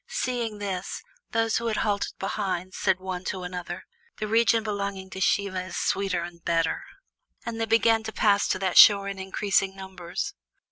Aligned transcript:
Seeing 0.09 0.57
this, 0.57 1.03
those 1.29 1.57
who 1.57 1.67
had 1.67 1.77
halted 1.77 2.13
behind 2.17 2.73
said 2.73 2.97
one 2.99 3.23
to 3.25 3.43
another: 3.43 3.85
"The 4.17 4.27
region 4.27 4.63
belonging 4.63 5.11
to 5.11 5.21
Siva 5.21 5.61
is 5.63 5.77
sweeter 5.77 6.23
and 6.23 6.43
better." 6.43 6.83
And 7.45 7.61
they 7.61 7.65
began 7.67 8.01
to 8.05 8.11
pass 8.11 8.47
to 8.47 8.57
that 8.57 8.79
shore 8.79 9.07
in 9.07 9.19
increasing 9.19 9.75
numbers. 9.75 10.33